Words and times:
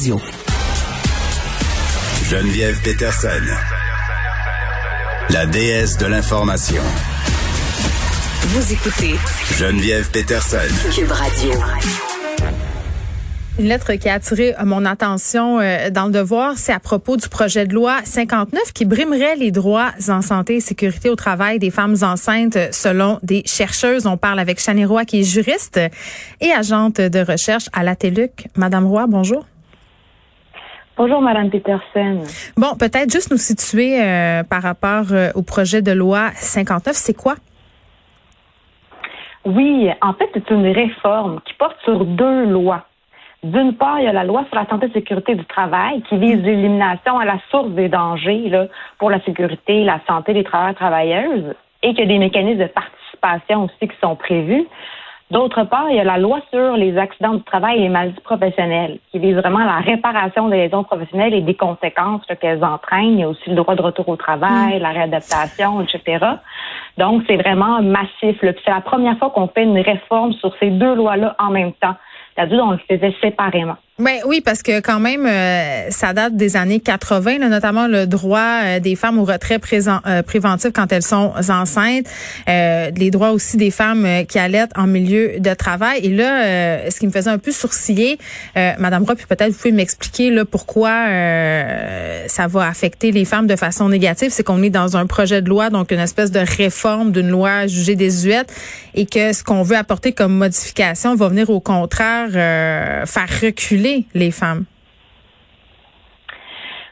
Radio. 0.00 0.18
Geneviève 2.24 2.80
Peterson. 2.82 3.28
La 5.28 5.44
déesse 5.44 5.98
de 5.98 6.06
l'information. 6.06 6.80
Vous 8.46 8.72
écoutez 8.72 9.16
Geneviève 9.58 10.10
Peterson. 10.10 10.56
Cube 10.94 11.10
Radio. 11.10 11.50
Une 13.58 13.66
lettre 13.66 13.92
qui 13.92 14.08
a 14.08 14.14
attiré 14.14 14.54
mon 14.64 14.86
attention 14.86 15.60
euh, 15.60 15.90
dans 15.90 16.06
le 16.06 16.12
devoir, 16.12 16.56
c'est 16.56 16.72
à 16.72 16.80
propos 16.80 17.18
du 17.18 17.28
projet 17.28 17.66
de 17.66 17.74
loi 17.74 17.98
59 18.02 18.72
qui 18.72 18.86
brimerait 18.86 19.36
les 19.36 19.50
droits 19.50 19.90
en 20.08 20.22
santé 20.22 20.56
et 20.56 20.60
sécurité 20.60 21.10
au 21.10 21.16
travail 21.16 21.58
des 21.58 21.70
femmes 21.70 21.96
enceintes 22.00 22.56
selon 22.72 23.18
des 23.22 23.42
chercheuses. 23.44 24.06
On 24.06 24.16
parle 24.16 24.38
avec 24.38 24.60
Chani 24.60 24.86
Roy 24.86 25.04
qui 25.04 25.20
est 25.20 25.24
juriste 25.24 25.78
et 26.40 26.52
agente 26.52 27.02
de 27.02 27.20
recherche 27.20 27.66
à 27.74 27.82
la 27.82 27.96
TELUC. 27.96 28.46
Madame 28.56 28.86
Roy, 28.86 29.06
bonjour. 29.06 29.44
Bonjour, 31.02 31.22
Madame 31.22 31.48
Peterson. 31.48 32.18
Bon, 32.58 32.76
peut-être 32.78 33.10
juste 33.10 33.30
nous 33.30 33.38
situer 33.38 33.98
euh, 34.02 34.42
par 34.42 34.60
rapport 34.60 35.06
euh, 35.12 35.30
au 35.34 35.40
projet 35.40 35.80
de 35.80 35.92
loi 35.92 36.28
59, 36.34 36.92
c'est 36.94 37.16
quoi? 37.16 37.36
Oui, 39.46 39.88
en 40.02 40.12
fait, 40.12 40.28
c'est 40.34 40.50
une 40.50 40.66
réforme 40.66 41.40
qui 41.46 41.54
porte 41.54 41.78
sur 41.84 42.04
deux 42.04 42.44
lois. 42.44 42.84
D'une 43.42 43.72
part, 43.76 43.98
il 44.00 44.04
y 44.04 44.08
a 44.08 44.12
la 44.12 44.24
loi 44.24 44.44
sur 44.50 44.56
la 44.56 44.66
santé 44.66 44.88
et 44.88 44.92
sécurité 44.92 45.36
du 45.36 45.46
travail 45.46 46.02
qui 46.02 46.18
vise 46.18 46.42
l'élimination 46.42 47.18
à 47.18 47.24
la 47.24 47.38
source 47.50 47.70
des 47.70 47.88
dangers 47.88 48.50
là, 48.50 48.66
pour 48.98 49.08
la 49.08 49.22
sécurité 49.24 49.80
et 49.80 49.84
la 49.84 50.00
santé 50.06 50.34
des 50.34 50.44
travailleurs 50.44 50.72
et 50.72 50.74
travailleuses 50.74 51.54
et 51.82 51.94
qu'il 51.94 52.00
y 52.00 52.02
a 52.02 52.06
des 52.08 52.18
mécanismes 52.18 52.60
de 52.60 52.66
participation 52.66 53.64
aussi 53.64 53.88
qui 53.88 53.96
sont 54.02 54.16
prévus. 54.16 54.66
D'autre 55.30 55.62
part, 55.62 55.88
il 55.90 55.96
y 55.96 56.00
a 56.00 56.04
la 56.04 56.18
loi 56.18 56.40
sur 56.50 56.76
les 56.76 56.98
accidents 56.98 57.34
du 57.34 57.42
travail 57.44 57.78
et 57.78 57.82
les 57.82 57.88
maladies 57.88 58.20
professionnelles 58.20 58.98
qui 59.12 59.20
vise 59.20 59.36
vraiment 59.36 59.60
la 59.60 59.78
réparation 59.78 60.48
des 60.48 60.56
lésions 60.56 60.82
professionnelles 60.82 61.34
et 61.34 61.40
des 61.40 61.54
conséquences 61.54 62.22
qu'elles 62.40 62.64
entraînent. 62.64 63.12
Il 63.12 63.20
y 63.20 63.22
a 63.22 63.28
aussi 63.28 63.48
le 63.48 63.54
droit 63.54 63.76
de 63.76 63.82
retour 63.82 64.08
au 64.08 64.16
travail, 64.16 64.80
la 64.80 64.88
réadaptation, 64.88 65.82
etc. 65.82 66.26
Donc, 66.98 67.22
c'est 67.28 67.36
vraiment 67.36 67.80
massif. 67.80 68.38
C'est 68.40 68.66
la 68.66 68.80
première 68.80 69.16
fois 69.18 69.30
qu'on 69.30 69.46
fait 69.46 69.62
une 69.62 69.78
réforme 69.78 70.32
sur 70.32 70.52
ces 70.58 70.70
deux 70.70 70.96
lois-là 70.96 71.36
en 71.38 71.50
même 71.50 71.74
temps. 71.74 71.94
C'est-à-dire 72.34 72.64
on 72.64 72.72
le 72.72 72.80
faisait 72.88 73.14
séparément. 73.20 73.76
Ben 74.00 74.20
oui, 74.24 74.40
parce 74.40 74.62
que 74.62 74.80
quand 74.80 74.98
même, 74.98 75.26
euh, 75.26 75.90
ça 75.90 76.14
date 76.14 76.34
des 76.34 76.56
années 76.56 76.80
80, 76.80 77.36
là, 77.38 77.50
notamment 77.50 77.86
le 77.86 78.06
droit 78.06 78.62
euh, 78.64 78.80
des 78.80 78.96
femmes 78.96 79.18
au 79.18 79.26
retrait 79.26 79.58
présent, 79.58 80.00
euh, 80.06 80.22
préventif 80.22 80.70
quand 80.72 80.90
elles 80.90 81.02
sont 81.02 81.34
enceintes, 81.50 82.06
les 82.46 83.10
droits 83.10 83.32
aussi 83.32 83.58
des 83.58 83.70
femmes 83.70 84.06
qui 84.26 84.38
allaitent 84.38 84.72
en 84.76 84.86
milieu 84.86 85.38
de 85.38 85.52
travail. 85.52 86.00
Et 86.02 86.08
là, 86.08 86.90
ce 86.90 86.98
qui 86.98 87.06
me 87.06 87.12
faisait 87.12 87.30
un 87.30 87.38
peu 87.38 87.52
sourciller, 87.52 88.18
Madame 88.78 89.04
Roy, 89.04 89.14
puis 89.14 89.26
peut-être 89.26 89.50
vous 89.50 89.58
pouvez 89.58 89.72
m'expliquer 89.72 90.30
là 90.30 90.44
pourquoi 90.44 91.06
ça 92.26 92.46
va 92.46 92.66
affecter 92.66 93.12
les 93.12 93.24
femmes 93.24 93.46
de 93.46 93.56
façon 93.56 93.88
négative, 93.88 94.30
c'est 94.30 94.42
qu'on 94.42 94.62
est 94.62 94.70
dans 94.70 94.96
un 94.96 95.06
projet 95.06 95.42
de 95.42 95.48
loi, 95.48 95.70
donc 95.70 95.90
une 95.90 96.00
espèce 96.00 96.30
de 96.30 96.40
réforme 96.40 97.12
d'une 97.12 97.28
loi 97.28 97.66
jugée 97.66 97.96
désuète, 97.96 98.52
et 98.94 99.06
que 99.06 99.32
ce 99.32 99.44
qu'on 99.44 99.62
veut 99.62 99.76
apporter 99.76 100.12
comme 100.12 100.34
modification 100.34 101.14
va 101.14 101.28
venir 101.28 101.50
au 101.50 101.60
contraire 101.60 102.30
faire 102.30 103.28
reculer 103.42 103.89
les 104.14 104.30
femmes? 104.30 104.64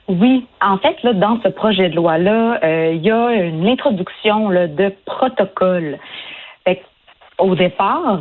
Oui, 0.08 0.46
en 0.62 0.78
fait, 0.78 0.96
là, 1.02 1.12
dans 1.12 1.38
ce 1.42 1.48
projet 1.48 1.90
de 1.90 1.96
loi-là, 1.96 2.60
euh, 2.64 2.92
il 2.94 3.04
y 3.04 3.10
a 3.10 3.32
une 3.32 3.66
introduction 3.68 4.48
de 4.50 4.92
protocole. 5.04 5.98
Au 7.38 7.54
départ, 7.54 8.18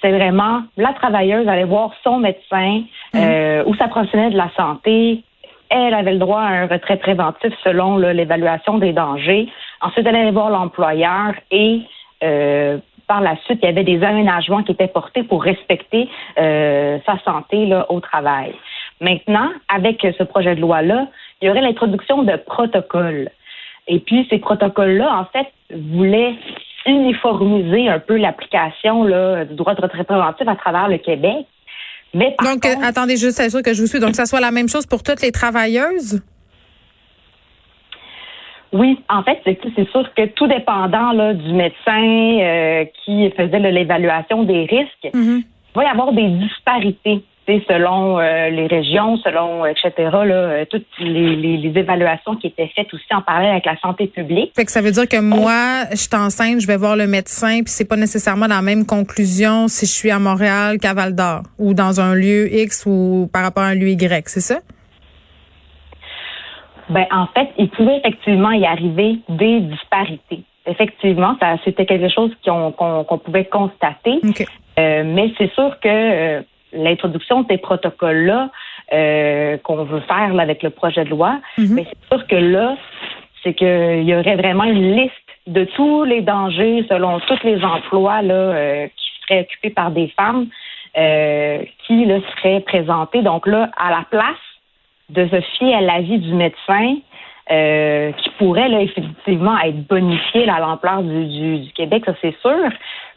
c'est 0.00 0.10
vraiment 0.10 0.62
la 0.78 0.94
travailleuse 0.94 1.46
allait 1.48 1.64
voir 1.64 1.90
son 2.02 2.18
médecin 2.18 2.82
mmh. 3.12 3.66
ou 3.66 3.74
sa 3.74 3.88
professionnelle 3.88 4.32
de 4.32 4.38
la 4.38 4.50
santé. 4.56 5.22
Elle 5.68 5.92
avait 5.92 6.12
le 6.12 6.18
droit 6.18 6.40
à 6.40 6.62
un 6.62 6.66
retrait 6.66 6.96
préventif 6.96 7.52
selon 7.62 7.98
l'évaluation 7.98 8.78
des 8.78 8.94
dangers. 8.94 9.48
Ensuite, 9.82 10.06
elle 10.06 10.16
allait 10.16 10.30
voir 10.30 10.48
l'employeur 10.48 11.34
et 11.50 11.82
euh, 12.22 12.78
par 13.08 13.20
la 13.20 13.36
suite, 13.44 13.58
il 13.62 13.66
y 13.66 13.68
avait 13.68 13.84
des 13.84 14.02
aménagements 14.04 14.62
qui 14.62 14.72
étaient 14.72 14.86
portés 14.86 15.24
pour 15.24 15.42
respecter 15.42 16.08
euh, 16.38 16.98
sa 17.06 17.18
santé 17.24 17.66
là, 17.66 17.86
au 17.90 18.00
travail. 18.00 18.54
Maintenant, 19.00 19.48
avec 19.68 20.06
ce 20.16 20.22
projet 20.22 20.54
de 20.54 20.60
loi-là, 20.60 21.08
il 21.40 21.48
y 21.48 21.50
aurait 21.50 21.62
l'introduction 21.62 22.22
de 22.22 22.36
protocoles. 22.36 23.30
Et 23.86 24.00
puis, 24.00 24.26
ces 24.28 24.38
protocoles-là, 24.38 25.20
en 25.20 25.24
fait, 25.26 25.48
voulaient 25.74 26.34
uniformiser 26.86 27.88
un 27.88 27.98
peu 27.98 28.16
l'application 28.16 29.04
du 29.04 29.54
droit 29.54 29.74
de 29.74 29.80
retrait 29.80 30.04
préventif 30.04 30.46
à 30.46 30.56
travers 30.56 30.88
le 30.88 30.98
Québec. 30.98 31.46
Mais 32.14 32.34
Donc, 32.42 32.64
euh, 32.64 32.74
attendez 32.82 33.16
juste, 33.16 33.36
c'est 33.36 33.50
sûr 33.50 33.62
que 33.62 33.74
je 33.74 33.80
vous 33.80 33.86
suis. 33.86 34.00
Donc, 34.00 34.14
ça 34.14 34.26
soit 34.26 34.40
la 34.40 34.50
même 34.50 34.68
chose 34.68 34.86
pour 34.86 35.02
toutes 35.02 35.22
les 35.22 35.32
travailleuses? 35.32 36.22
Oui, 38.72 38.98
en 39.08 39.22
fait, 39.22 39.38
c'est 39.44 39.88
sûr 39.90 40.08
que 40.14 40.26
tout 40.26 40.46
dépendant 40.46 41.12
là, 41.12 41.34
du 41.34 41.52
médecin 41.52 42.40
euh, 42.40 42.84
qui 43.04 43.30
faisait 43.30 43.58
l'évaluation 43.58 44.44
des 44.44 44.64
risques, 44.64 45.14
il 45.14 45.44
va 45.74 45.84
y 45.84 45.86
avoir 45.86 46.12
des 46.12 46.28
disparités 46.28 47.22
selon 47.66 48.18
euh, 48.18 48.50
les 48.50 48.66
régions, 48.66 49.16
selon 49.18 49.64
etc. 49.64 49.90
Là, 49.96 50.34
euh, 50.34 50.64
toutes 50.70 50.86
les, 50.98 51.36
les, 51.36 51.78
évaluations 51.78 52.36
qui 52.36 52.48
étaient 52.48 52.70
faites 52.74 52.92
aussi 52.92 53.06
en 53.12 53.22
parallèle 53.22 53.52
avec 53.52 53.64
la 53.64 53.78
santé 53.78 54.06
publique. 54.06 54.52
Fait 54.54 54.64
que 54.64 54.70
ça 54.70 54.82
veut 54.82 54.90
dire 54.90 55.08
que 55.08 55.20
moi, 55.20 55.84
je 55.90 55.96
suis 55.96 56.14
enceinte, 56.14 56.60
je 56.60 56.66
vais 56.66 56.76
voir 56.76 56.96
le 56.96 57.06
médecin, 57.06 57.62
puis 57.62 57.72
c'est 57.72 57.88
pas 57.88 57.96
nécessairement 57.96 58.46
la 58.46 58.60
même 58.60 58.84
conclusion 58.84 59.68
si 59.68 59.86
je 59.86 59.92
suis 59.92 60.10
à 60.10 60.18
Montréal 60.18 60.78
qu'à 60.78 60.92
Val 60.92 61.14
d'Or 61.14 61.42
ou 61.58 61.74
dans 61.74 62.00
un 62.00 62.14
lieu 62.14 62.52
X 62.52 62.84
ou 62.86 63.28
par 63.32 63.42
rapport 63.42 63.62
à 63.62 63.68
un 63.68 63.74
lieu 63.74 63.88
Y, 63.88 64.28
c'est 64.28 64.40
ça? 64.40 64.58
Ben, 66.90 67.06
en 67.10 67.26
fait, 67.28 67.50
il 67.58 67.68
pouvait 67.68 67.98
effectivement 67.98 68.50
y 68.52 68.64
arriver 68.64 69.18
des 69.28 69.60
disparités. 69.60 70.42
Effectivement, 70.66 71.36
ça, 71.40 71.56
c'était 71.64 71.86
quelque 71.86 72.08
chose 72.08 72.30
qu'on, 72.44 72.72
qu'on, 72.72 73.18
pouvait 73.18 73.44
constater. 73.44 74.20
Euh, 74.78 75.02
mais 75.04 75.32
c'est 75.38 75.52
sûr 75.54 75.78
que 75.80 75.88
euh, 75.88 76.42
l'introduction 76.72 77.42
de 77.42 77.46
ces 77.50 77.58
protocoles-là 77.58 78.50
euh, 78.92 79.56
qu'on 79.58 79.84
veut 79.84 80.00
faire 80.00 80.34
là, 80.34 80.42
avec 80.42 80.62
le 80.62 80.70
projet 80.70 81.04
de 81.04 81.10
loi, 81.10 81.40
mm-hmm. 81.58 81.74
mais 81.74 81.86
c'est 81.88 82.16
sûr 82.16 82.26
que 82.26 82.36
là, 82.36 82.76
c'est 83.42 83.54
qu'il 83.54 84.02
y 84.02 84.14
aurait 84.14 84.36
vraiment 84.36 84.64
une 84.64 84.94
liste 84.94 85.12
de 85.46 85.64
tous 85.64 86.04
les 86.04 86.20
dangers 86.20 86.84
selon 86.88 87.18
tous 87.20 87.42
les 87.44 87.62
emplois 87.64 88.20
là, 88.22 88.88
qui 88.88 89.10
seraient 89.22 89.40
occupés 89.40 89.70
par 89.70 89.90
des 89.90 90.08
femmes 90.08 90.48
qui 90.94 92.04
là, 92.04 92.18
seraient 92.36 92.60
présentés. 92.60 93.22
Donc 93.22 93.46
là, 93.46 93.70
à 93.78 93.90
la 93.90 94.04
place 94.10 94.36
de 95.10 95.26
se 95.28 95.40
fier 95.40 95.74
à 95.74 95.80
l'avis 95.80 96.18
du 96.18 96.34
médecin 96.34 96.96
euh, 97.50 98.12
qui 98.12 98.30
pourrait 98.38 98.68
là, 98.68 98.82
effectivement 98.82 99.58
être 99.60 99.86
bonifié 99.86 100.48
à 100.48 100.60
l'ampleur 100.60 101.02
du, 101.02 101.58
du, 101.60 101.72
Québec, 101.72 102.02
ça 102.04 102.14
c'est 102.20 102.36
sûr. 102.40 102.70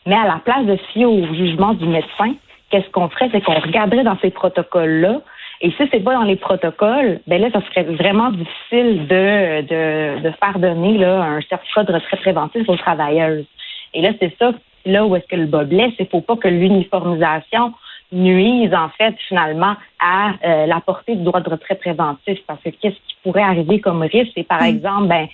Mais 0.06 0.16
à 0.16 0.26
la 0.26 0.40
place 0.44 0.66
de 0.66 0.78
se 0.78 0.84
fier 0.94 1.06
au 1.06 1.22
jugement 1.34 1.74
du 1.74 1.86
médecin, 1.86 2.34
qu'est-ce 2.70 2.90
qu'on 2.92 3.10
ferait? 3.10 3.30
C'est 3.32 3.42
qu'on 3.42 3.60
regarderait 3.60 4.04
dans 4.04 4.18
ces 4.22 4.32
protocoles-là. 4.32 5.22
Et 5.60 5.70
si 5.72 5.84
c'est 5.92 6.00
pas 6.00 6.14
dans 6.14 6.24
les 6.24 6.38
protocoles, 6.38 7.20
ben 7.28 7.42
là, 7.42 7.50
ça 7.52 7.62
serait 7.68 7.84
vraiment 7.84 8.32
difficile 8.32 9.06
de, 9.08 9.62
de, 9.62 10.22
de 10.22 10.32
faire 10.40 10.58
donner 10.58 10.98
là, 10.98 11.22
un 11.22 11.42
certificat 11.42 11.84
de 11.84 11.94
retrait 11.94 12.18
préventif 12.18 12.68
aux 12.68 12.78
travailleuses. 12.78 13.46
Et 13.94 14.02
là, 14.02 14.12
c'est 14.20 14.34
ça, 14.40 14.54
là 14.86 15.06
où 15.06 15.16
est-ce 15.16 15.28
que 15.28 15.36
le 15.36 15.46
bas 15.46 15.66
blesse, 15.66 15.94
il 16.00 16.08
faut 16.08 16.22
pas 16.22 16.38
que 16.38 16.48
l'uniformisation 16.48 17.74
nuisent 18.12 18.74
en 18.74 18.90
fait 18.90 19.16
finalement 19.28 19.76
à 20.00 20.34
euh, 20.44 20.66
la 20.66 20.82
portée 20.82 21.16
du 21.16 21.24
droit 21.24 21.40
de 21.40 21.50
retrait 21.50 21.76
préventif 21.76 22.40
parce 22.48 22.62
que 22.62 22.70
qu'est-ce 22.70 22.96
qui 22.96 23.16
pourrait 23.24 23.44
arriver 23.44 23.80
comme 23.80 24.02
risque? 24.02 24.32
C'est 24.36 24.48
par 24.48 24.62
hmm. 24.62 24.66
exemple 24.66 25.08
ben 25.08 25.28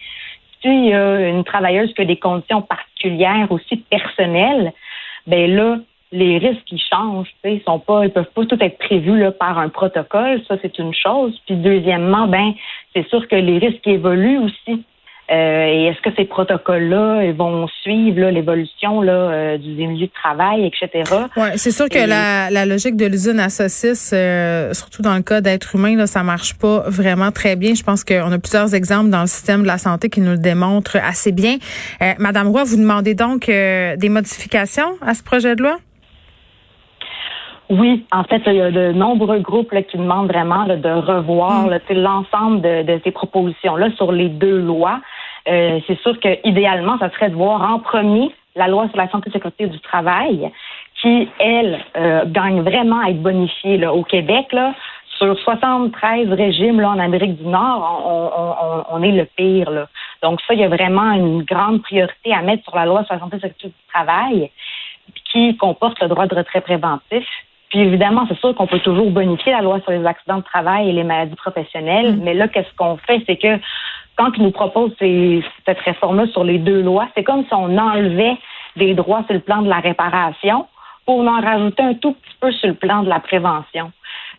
si 0.62 0.68
il 0.68 0.90
y 0.90 0.94
a 0.94 1.30
une 1.30 1.44
travailleuse 1.44 1.94
qui 1.94 2.02
a 2.02 2.06
des 2.06 2.18
conditions 2.18 2.62
particulières 2.62 3.52
aussi 3.52 3.78
personnelles 3.90 4.74
ben 5.26 5.54
là 5.54 5.78
les 6.12 6.38
risques 6.38 6.64
qui 6.66 6.80
changent, 6.80 7.34
ils 7.44 7.62
sont 7.64 7.80
pas, 7.80 8.06
ils 8.06 8.12
peuvent 8.12 8.32
pas 8.34 8.46
tout 8.46 8.58
être 8.62 8.78
prévus 8.78 9.20
là, 9.20 9.32
par 9.32 9.60
un 9.60 9.70
protocole, 9.70 10.42
ça 10.48 10.56
c'est 10.62 10.80
une 10.80 10.94
chose. 10.94 11.38
Puis 11.46 11.56
deuxièmement, 11.56 12.28
ben 12.28 12.54
c'est 12.94 13.08
sûr 13.10 13.28
que 13.28 13.36
les 13.36 13.58
risques 13.58 13.86
évoluent 13.86 14.40
aussi. 14.40 14.84
Euh, 15.30 15.66
et 15.66 15.88
est-ce 15.88 16.02
que 16.02 16.16
ces 16.16 16.24
protocoles-là 16.24 17.34
vont 17.34 17.68
suivre 17.82 18.30
l'évolution 18.30 19.04
euh, 19.04 19.58
du 19.58 19.72
milieu 19.72 20.08
de 20.08 20.12
travail, 20.12 20.66
etc. 20.66 21.04
Oui, 21.36 21.50
c'est 21.56 21.72
sûr 21.72 21.90
que 21.90 22.08
la, 22.08 22.50
la, 22.50 22.66
logique 22.66 22.96
de 22.96 23.06
l'usine 23.06 23.40
à 23.42 23.50
saucisses, 23.50 24.14
euh, 24.16 24.74
surtout 24.74 25.02
dans 25.02 25.16
le 25.16 25.24
cas 25.24 25.42
d'être 25.42 25.76
humain, 25.76 25.98
là, 25.98 26.08
ça 26.08 26.24
marche 26.24 26.58
pas 26.58 26.84
vraiment 26.88 27.32
très 27.32 27.58
bien. 27.58 27.74
Je 27.74 27.84
pense 27.84 28.06
qu'on 28.06 28.32
a 28.32 28.40
plusieurs 28.40 28.74
exemples 28.74 29.10
dans 29.10 29.22
le 29.22 29.28
système 29.28 29.64
de 29.64 29.68
la 29.68 29.78
santé 29.78 30.10
qui 30.10 30.22
nous 30.22 30.32
le 30.32 30.38
démontrent 30.38 30.98
assez 30.98 31.34
bien. 31.34 31.58
Madame 32.20 32.48
Roy, 32.48 32.64
vous 32.64 32.78
demandez 32.78 33.14
donc 33.14 33.48
des 33.48 34.10
modifications 34.10 34.96
à 35.06 35.14
ce 35.14 35.24
projet 35.24 35.56
de 35.56 35.64
loi? 35.64 35.78
Oui, 37.70 38.06
en 38.14 38.24
fait, 38.24 38.42
il 38.46 38.54
y 38.54 38.62
a 38.62 38.72
de 38.72 38.94
nombreux 38.94 39.40
groupes 39.40 39.74
là, 39.74 39.82
qui 39.84 39.98
demandent 39.98 40.32
vraiment 40.32 40.66
de 40.66 40.90
revoir 40.90 41.68
mm. 41.68 41.80
l'ensemble 41.96 42.62
de, 42.62 42.84
de, 42.84 43.02
ces 43.04 43.12
propositions-là 43.12 43.90
sur 43.98 44.14
les 44.14 44.30
deux 44.30 44.60
lois. 44.60 45.02
Euh, 45.48 45.80
c'est 45.88 46.00
sûr 46.00 46.20
que 46.20 46.48
idéalement, 46.48 46.98
ça 47.00 47.10
serait 47.12 47.30
de 47.30 47.36
voir 47.36 47.62
en 47.62 47.80
premier 47.80 48.32
la 48.56 48.68
loi 48.68 48.88
sur 48.90 48.98
la 48.98 49.10
santé 49.10 49.30
et 49.30 49.34
sécurité 49.34 49.68
du 49.68 49.80
travail, 49.80 50.52
qui, 51.02 51.30
elle, 51.40 51.80
euh, 51.96 52.26
gagne 52.26 52.62
vraiment 52.62 53.00
à 53.00 53.12
être 53.12 53.22
bonifiée 53.22 53.78
là, 53.78 53.94
au 53.94 54.04
Québec. 54.04 54.52
Là, 54.52 54.74
sur 55.18 55.38
73 55.40 56.30
régimes 56.30 56.82
là, 56.82 56.90
en 56.90 57.00
Amérique 57.00 57.38
du 57.38 57.48
Nord, 57.48 58.86
on, 58.90 59.04
est 59.04 59.12
le 59.12 59.26
pire. 59.26 59.70
Là. 59.70 59.88
Donc 60.22 60.42
ça, 60.42 60.54
il 60.54 60.60
y 60.60 60.64
a 60.64 60.70
vraiment 60.70 61.12
une 61.12 61.44
grande 61.44 61.82
priorité 61.82 62.34
à 62.34 62.42
mettre 62.42 62.64
sur 62.64 62.76
la 62.76 62.86
loi 62.86 63.04
sur 63.06 63.14
la 63.14 63.20
santé 63.20 63.40
sexuelle 63.40 63.72
du 63.72 63.94
travail 63.94 64.52
qui 65.32 65.56
comporte 65.58 66.00
le 66.02 66.08
droit 66.08 66.28
de 66.28 66.36
retrait 66.36 66.62
préventif. 66.62 67.26
Puis 67.78 67.86
évidemment, 67.86 68.26
c'est 68.28 68.40
sûr 68.40 68.56
qu'on 68.56 68.66
peut 68.66 68.80
toujours 68.80 69.12
bonifier 69.12 69.52
la 69.52 69.62
loi 69.62 69.80
sur 69.82 69.92
les 69.92 70.04
accidents 70.04 70.38
de 70.38 70.44
travail 70.44 70.90
et 70.90 70.94
les 70.94 71.04
maladies 71.04 71.36
professionnelles, 71.36 72.16
mm. 72.16 72.24
mais 72.24 72.34
là, 72.34 72.48
qu'est-ce 72.48 72.74
qu'on 72.76 72.98
fait, 72.98 73.22
c'est 73.28 73.36
que 73.36 73.60
quand 74.18 74.32
ils 74.36 74.42
nous 74.42 74.50
proposent 74.50 74.96
cette 75.00 75.80
réforme-là 75.82 76.26
sur 76.32 76.44
les 76.44 76.58
deux 76.58 76.82
lois, 76.82 77.08
c'est 77.16 77.24
comme 77.24 77.44
si 77.44 77.54
on 77.54 77.78
enlevait 77.78 78.36
des 78.78 78.96
droits 78.96 79.22
sur 79.28 79.36
le 79.36 79.42
plan 79.42 79.62
de 79.62 79.70
la 79.70 79.80
réparation 79.80 80.66
pour 81.06 81.20
en 81.20 81.40
rajouter 81.40 81.84
un 81.84 81.94
tout 81.94 82.14
petit 82.14 82.36
peu 82.42 82.52
sur 82.52 82.70
le 82.70 82.74
plan 82.74 83.04
de 83.04 83.10
la 83.10 83.20
prévention. 83.20 83.92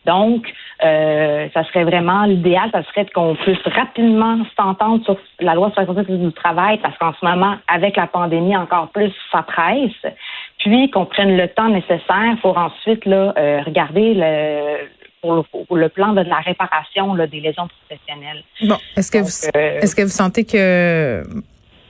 Donc, 0.05 0.51
euh, 0.83 1.47
ça 1.53 1.63
serait 1.65 1.83
vraiment 1.85 2.25
l'idéal, 2.25 2.69
ça 2.71 2.83
serait 2.83 3.05
qu'on 3.05 3.35
puisse 3.35 3.61
rapidement 3.65 4.39
s'entendre 4.57 5.03
sur 5.05 5.17
la 5.39 5.55
loi 5.55 5.71
sur 5.71 5.81
la 5.81 5.87
santé 5.87 6.17
du 6.17 6.33
travail, 6.33 6.77
parce 6.79 6.97
qu'en 6.97 7.13
ce 7.13 7.25
moment, 7.25 7.55
avec 7.67 7.95
la 7.95 8.07
pandémie, 8.07 8.55
encore 8.57 8.89
plus, 8.89 9.11
ça 9.31 9.43
presse. 9.43 10.13
Puis 10.59 10.89
qu'on 10.91 11.05
prenne 11.05 11.37
le 11.37 11.47
temps 11.47 11.69
nécessaire 11.69 12.35
pour 12.41 12.57
ensuite 12.57 13.05
là, 13.05 13.33
euh, 13.37 13.61
regarder 13.61 14.13
le 14.15 14.89
pour 15.21 15.75
le, 15.75 15.89
plan 15.89 16.13
de 16.13 16.21
la 16.21 16.37
réparation 16.37 17.13
là, 17.13 17.27
des 17.27 17.41
lésions 17.41 17.67
professionnelles. 17.67 18.41
Bon, 18.61 18.77
est-ce 18.95 19.11
que 19.11 19.17
vous 19.17 19.49
euh, 19.53 19.79
est-ce 19.81 19.93
que 19.93 20.03
vous 20.03 20.07
sentez 20.07 20.45
que 20.45 21.23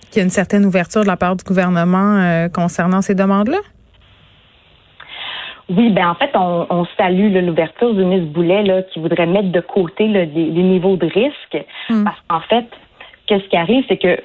qu'il 0.09 0.17
y 0.17 0.19
a 0.21 0.23
une 0.23 0.31
certaine 0.31 0.65
ouverture 0.65 1.03
de 1.03 1.07
la 1.07 1.17
part 1.17 1.35
du 1.35 1.43
gouvernement 1.43 2.47
concernant 2.51 3.03
ces 3.03 3.13
demandes-là? 3.13 3.59
Oui, 5.69 5.91
ben 5.91 6.09
en 6.09 6.15
fait, 6.15 6.31
on, 6.33 6.85
salue 6.97 7.31
l'ouverture 7.31 7.93
du 7.93 8.03
ministre 8.03 8.33
Boulet 8.33 8.63
là, 8.63 8.81
qui 8.81 8.99
voudrait 8.99 9.27
mettre 9.27 9.51
de 9.51 9.59
côté 9.59 10.07
les, 10.07 10.25
niveaux 10.25 10.95
de 10.95 11.05
risque. 11.05 11.65
Hmm. 11.89 12.03
Parce 12.03 12.17
qu'en 12.27 12.39
fait, 12.41 12.65
qu'est-ce 13.27 13.47
qui 13.49 13.55
arrive, 13.55 13.85
c'est 13.87 13.97
que 13.97 14.19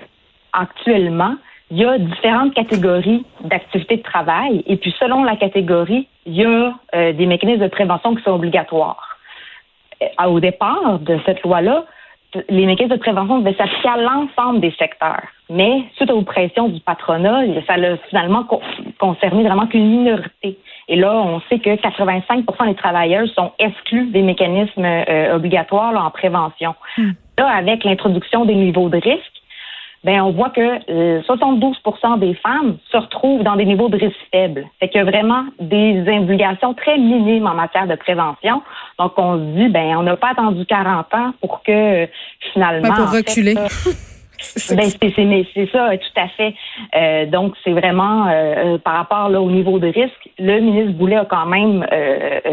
actuellement, 0.55 1.37
il 1.75 1.81
y 1.81 1.85
a 1.85 1.99
différentes 1.99 2.55
catégories 2.55 3.25
d'activités 3.43 3.97
de 3.97 4.03
travail. 4.03 4.63
Et 4.69 4.77
puis, 4.77 4.95
selon 5.01 5.25
la 5.25 5.35
catégorie, 5.35 6.07
il 6.25 6.35
y 6.35 6.45
a 6.45 6.73
euh, 6.95 7.13
des 7.13 7.27
mécanismes 7.27 7.63
de 7.63 7.69
prévention 7.69 8.15
qui 8.15 8.23
sont 8.23 8.31
obligatoires. 8.31 9.19
Euh, 10.01 10.27
au 10.27 10.39
départ 10.39 11.01
de 11.01 11.19
cette 11.27 11.43
loi-là, 11.43 11.85
les 12.49 12.67
mécanismes 12.67 12.95
de 12.95 13.01
prévention 13.01 13.41
devaient 13.41 13.57
s'appliquer 13.57 13.89
à 13.89 13.97
l'ensemble 13.97 14.61
des 14.61 14.71
secteurs. 14.79 15.25
Mais 15.51 15.83
suite 15.97 16.13
aux 16.13 16.23
pressions 16.23 16.69
du 16.69 16.79
patronat, 16.79 17.43
ça 17.67 17.75
a 17.75 17.97
finalement 18.09 18.47
concerné 19.01 19.43
vraiment 19.43 19.67
qu'une 19.67 19.89
minorité. 19.89 20.57
Et 20.87 20.95
là, 20.95 21.13
on 21.13 21.41
sait 21.49 21.59
que 21.59 21.75
85 21.75 22.45
des 22.67 22.75
travailleurs 22.77 23.27
sont 23.35 23.51
exclus 23.59 24.07
des 24.13 24.23
mécanismes 24.23 24.85
euh, 24.85 25.35
obligatoires 25.35 26.07
en 26.07 26.11
prévention. 26.11 26.77
Hmm. 26.97 27.13
Là, 27.37 27.49
avec 27.49 27.83
l'introduction 27.83 28.45
des 28.45 28.55
niveaux 28.55 28.89
de 28.89 28.99
risque, 28.99 29.43
ben 30.05 30.21
on 30.21 30.33
voit 30.33 30.51
que 30.51 31.21
72% 31.23 31.73
euh, 32.05 32.17
des 32.19 32.35
femmes 32.35 32.77
se 32.93 32.97
retrouvent 32.97 33.43
dans 33.43 33.57
des 33.57 33.65
niveaux 33.65 33.89
de 33.89 33.97
risque 33.97 34.17
faibles. 34.31 34.67
Fait 34.79 34.89
qu'il 34.89 34.99
y 34.99 35.03
a 35.03 35.05
vraiment 35.05 35.45
des 35.59 36.01
obligations 36.01 36.75
très 36.75 36.99
minimes 36.99 37.47
en 37.47 37.55
matière 37.55 37.87
de 37.87 37.95
prévention. 37.95 38.63
Donc 38.99 39.13
on 39.17 39.39
se 39.39 39.57
dit 39.57 39.69
ben 39.69 39.97
on 39.97 40.03
n'a 40.03 40.17
pas 40.17 40.33
attendu 40.33 40.67
40 40.67 41.15
ans 41.15 41.33
pour 41.41 41.63
que 41.63 42.07
finalement 42.53 42.95
pour 42.95 43.13
reculer. 43.13 43.55
Ben, 44.69 44.91
c'est 45.01 45.71
ça, 45.73 45.97
tout 45.97 46.21
à 46.21 46.29
fait. 46.29 46.55
Euh, 46.95 47.25
donc, 47.25 47.55
c'est 47.65 47.73
vraiment 47.73 48.27
euh, 48.29 48.77
par 48.77 48.95
rapport 48.95 49.31
là, 49.31 49.41
au 49.41 49.51
niveau 49.51 49.79
de 49.79 49.87
risque. 49.87 50.29
Le 50.39 50.61
ministre 50.61 50.93
Boulet 50.93 51.17
a 51.17 51.25
quand 51.25 51.47
même 51.47 51.87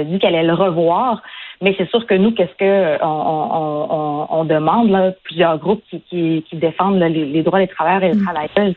dit 0.05 0.19
qu'elle 0.19 0.35
allait 0.35 0.47
le 0.47 0.53
revoir. 0.53 1.21
Mais 1.61 1.75
c'est 1.77 1.89
sûr 1.89 2.05
que 2.07 2.15
nous, 2.15 2.31
qu'est-ce 2.31 2.55
que 2.57 2.97
on, 3.03 4.43
demande, 4.45 4.89
là, 4.89 5.11
plusieurs 5.23 5.57
groupes 5.59 5.83
qui, 6.09 6.43
défendent 6.53 6.99
les, 6.99 7.43
droits 7.43 7.59
des 7.59 7.67
travailleurs 7.67 8.03
et 8.03 8.11
des 8.13 8.19
mm. 8.19 8.23
travailleuses, 8.23 8.75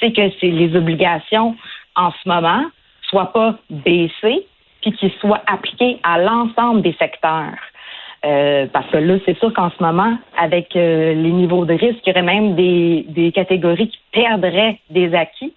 c'est 0.00 0.12
que 0.12 0.22
c'est 0.40 0.50
les 0.50 0.74
obligations 0.76 1.54
en 1.96 2.10
ce 2.10 2.28
moment 2.28 2.64
soient 3.08 3.32
pas 3.32 3.56
baissées, 3.70 4.46
puis 4.82 4.92
qu'ils 4.92 5.12
soient 5.20 5.42
appliquées 5.46 5.98
à 6.02 6.18
l'ensemble 6.18 6.82
des 6.82 6.94
secteurs. 6.94 7.54
Euh, 8.24 8.66
parce 8.72 8.90
que 8.90 8.96
là, 8.96 9.18
c'est 9.26 9.38
sûr 9.38 9.52
qu'en 9.52 9.70
ce 9.70 9.82
moment, 9.82 10.16
avec 10.36 10.74
euh, 10.76 11.14
les 11.14 11.30
niveaux 11.30 11.64
de 11.66 11.74
risque, 11.74 12.00
il 12.06 12.08
y 12.08 12.10
aurait 12.10 12.22
même 12.22 12.54
des, 12.54 13.04
des 13.08 13.32
catégories 13.32 13.88
qui 13.88 13.98
perdraient 14.12 14.80
des 14.90 15.14
acquis 15.14 15.52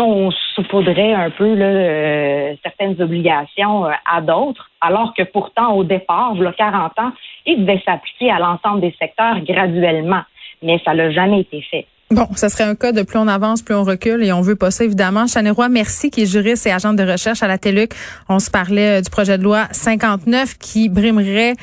on 0.00 0.30
saupoudrait 0.54 1.12
un 1.14 1.30
peu 1.30 1.56
euh, 1.58 2.54
certaines 2.62 3.00
obligations 3.00 3.86
euh, 3.86 3.90
à 4.10 4.20
d'autres, 4.20 4.70
alors 4.80 5.14
que 5.14 5.22
pourtant, 5.22 5.74
au 5.74 5.84
départ, 5.84 6.32
il 6.34 6.42
y 6.42 6.46
a 6.46 6.52
40 6.52 6.98
ans, 6.98 7.12
il 7.46 7.64
devait 7.64 7.82
s'appliquer 7.84 8.30
à 8.30 8.38
l'ensemble 8.38 8.80
des 8.80 8.94
secteurs 8.98 9.40
graduellement. 9.40 10.22
Mais 10.62 10.80
ça 10.84 10.94
n'a 10.94 11.10
jamais 11.10 11.40
été 11.40 11.60
fait. 11.62 11.86
Bon, 12.10 12.28
ça 12.36 12.48
serait 12.48 12.64
un 12.64 12.74
cas 12.74 12.92
de 12.92 13.02
plus 13.02 13.18
on 13.18 13.28
avance, 13.28 13.62
plus 13.62 13.74
on 13.74 13.82
recule 13.82 14.22
et 14.22 14.32
on 14.32 14.40
veut 14.40 14.56
pas 14.56 14.70
ça, 14.70 14.84
évidemment. 14.84 15.24
Roy, 15.56 15.68
merci, 15.68 16.10
qui 16.10 16.22
est 16.22 16.26
juriste 16.26 16.66
et 16.66 16.72
agent 16.72 16.92
de 16.94 17.02
recherche 17.02 17.42
à 17.42 17.48
la 17.48 17.58
TELUC. 17.58 17.92
On 18.28 18.38
se 18.38 18.50
parlait 18.50 18.98
euh, 18.98 19.00
du 19.00 19.10
projet 19.10 19.38
de 19.38 19.42
loi 19.42 19.66
59 19.72 20.58
qui 20.58 20.88
brimerait, 20.88 21.54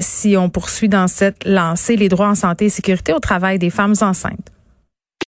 si 0.00 0.36
on 0.36 0.48
poursuit 0.48 0.88
dans 0.88 1.06
cette 1.06 1.44
lancée, 1.44 1.96
les 1.96 2.08
droits 2.08 2.28
en 2.28 2.34
santé 2.34 2.66
et 2.66 2.68
sécurité 2.70 3.12
au 3.12 3.18
travail 3.18 3.58
des 3.58 3.70
femmes 3.70 3.94
enceintes. 4.00 4.52